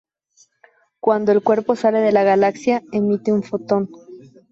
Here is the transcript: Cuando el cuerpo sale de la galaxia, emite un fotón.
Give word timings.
Cuando 0.99 1.31
el 1.31 1.43
cuerpo 1.43 1.75
sale 1.75 1.99
de 1.99 2.11
la 2.11 2.23
galaxia, 2.23 2.81
emite 2.91 3.31
un 3.31 3.43
fotón. 3.43 3.87